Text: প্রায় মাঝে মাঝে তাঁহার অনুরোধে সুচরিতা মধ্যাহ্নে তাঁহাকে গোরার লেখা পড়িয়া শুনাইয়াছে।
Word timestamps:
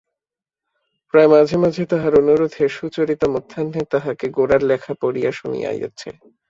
প্রায় 1.13 1.29
মাঝে 1.33 1.55
মাঝে 1.57 1.83
তাঁহার 1.91 2.13
অনুরোধে 2.21 2.63
সুচরিতা 2.69 3.27
মধ্যাহ্নে 3.27 3.81
তাঁহাকে 3.91 4.25
গোরার 4.37 4.61
লেখা 4.63 4.93
পড়িয়া 5.01 5.31
শুনাইয়াছে। 5.31 6.09